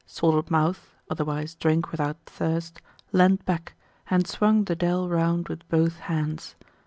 [0.07, 3.75] Salted Mouth, otherwise Drink without Thirst, leant back,
[4.09, 6.55] and swung Dedele round with both hands.